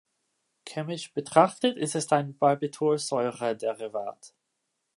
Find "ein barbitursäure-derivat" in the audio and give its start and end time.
2.11-4.33